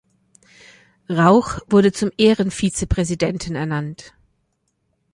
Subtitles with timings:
[1.11, 4.15] Rauch wurde zum Ehren-Vizepräsidenten ernannt.